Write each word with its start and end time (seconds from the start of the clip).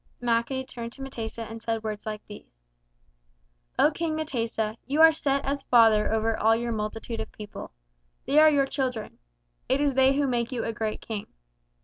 Mackay 0.19 0.63
turned 0.63 0.91
to 0.93 1.03
M'tesa 1.03 1.43
and 1.47 1.61
said 1.61 1.83
words 1.83 2.07
like 2.07 2.25
these: 2.25 2.73
"O 3.77 3.91
King 3.91 4.15
M'tesa, 4.15 4.75
you 4.87 4.99
are 4.99 5.11
set 5.11 5.45
as 5.45 5.61
father 5.61 6.11
over 6.11 6.35
all 6.35 6.55
your 6.55 6.71
multitude 6.71 7.19
of 7.19 7.31
people. 7.31 7.69
They 8.25 8.39
are 8.39 8.49
your 8.49 8.65
children. 8.65 9.19
It 9.69 9.79
is 9.79 9.93
they 9.93 10.13
who 10.13 10.25
make 10.25 10.51
you 10.51 10.63
a 10.65 10.73
great 10.73 11.01
King. 11.01 11.27